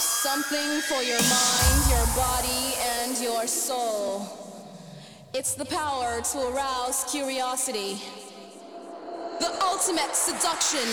[0.00, 4.22] Something for your mind, your body, and your soul.
[5.34, 8.00] It's the power to arouse curiosity.
[9.40, 10.86] The ultimate seduction.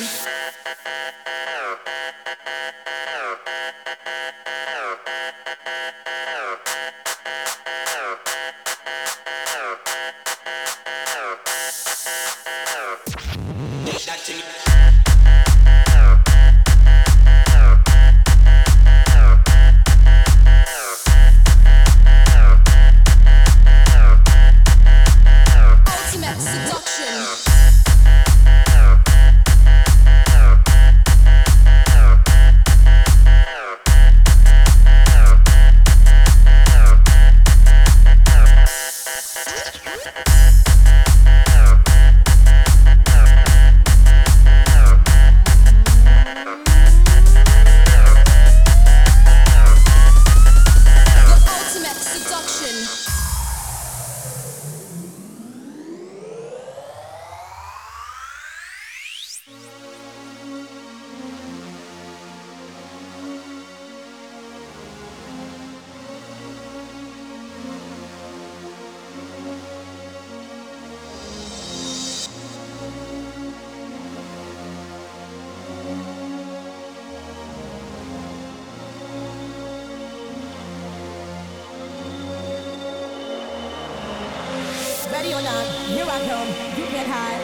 [85.38, 86.50] Or not, here I come.
[86.78, 87.42] You can't hide.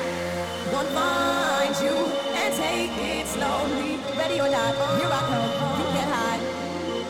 [0.72, 1.96] Gonna find you
[2.42, 4.00] and take it slowly.
[4.18, 5.50] Ready or not, here I come.
[5.80, 6.42] You can't hide.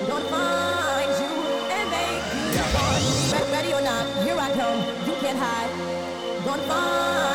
[0.09, 1.33] Gonna find you
[1.77, 2.25] and make
[2.55, 3.51] you me.
[3.55, 4.79] Ready or not, here I come.
[5.07, 5.71] You can't hide.
[6.45, 7.32] Gonna find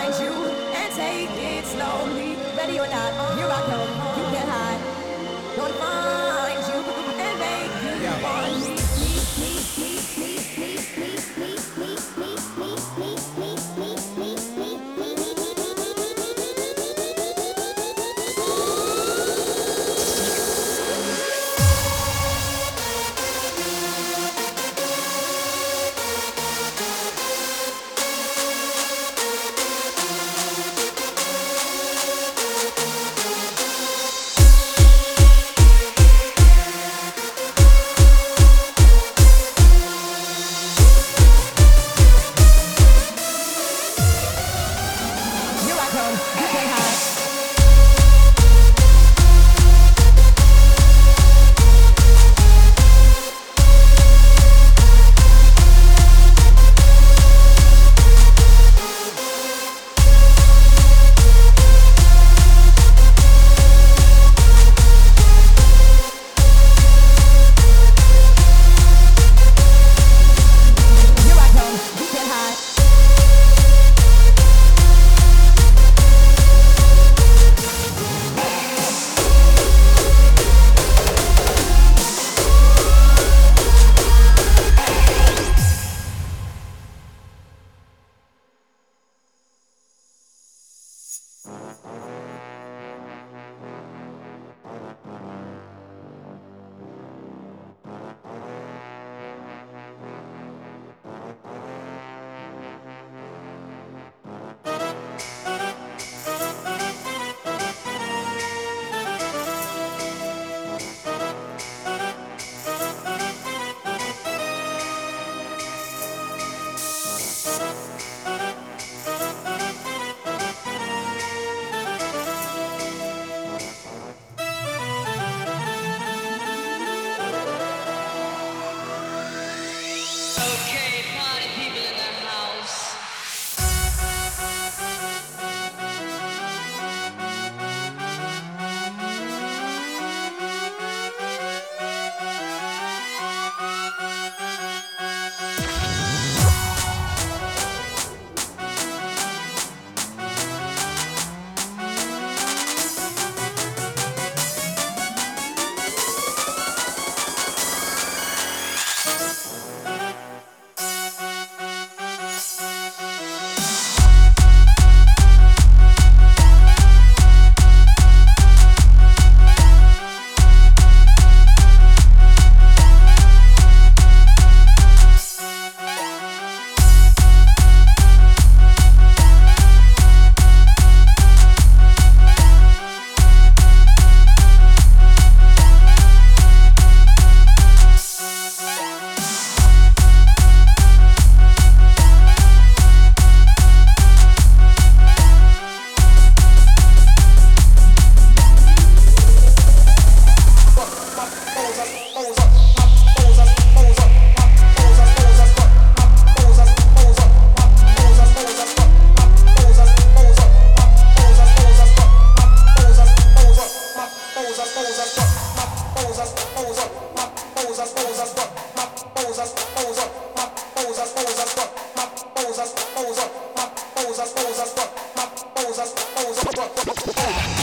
[226.29, 226.51] バカ
[226.85, 227.57] バカバカ。